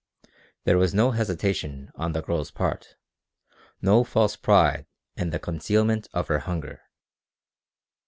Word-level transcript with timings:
There 0.63 0.79
was 0.79 0.95
no 0.95 1.11
hesitation 1.11 1.91
on 1.93 2.13
the 2.13 2.23
girl's 2.23 2.49
part, 2.49 2.95
no 3.83 4.03
false 4.03 4.35
pride 4.35 4.87
in 5.15 5.29
the 5.29 5.37
concealment 5.37 6.07
of 6.11 6.27
her 6.27 6.39
hunger. 6.39 6.81